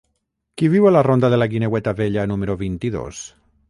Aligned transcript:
Qui 0.61 0.69
viu 0.75 0.87
a 0.89 0.93
la 0.95 1.03
ronda 1.09 1.31
de 1.35 1.41
la 1.43 1.49
Guineueta 1.53 1.97
Vella 2.03 2.27
número 2.35 2.61
vint-i-dos? 2.67 3.27